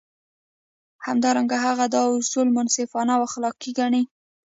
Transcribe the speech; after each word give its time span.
همدارنګه 1.05 1.57
هغه 1.65 1.85
دا 1.93 2.01
اصول 2.19 2.47
منصفانه 2.55 3.11
او 3.15 3.21
اخلاقي 3.29 3.71
ګڼي. 3.79 4.03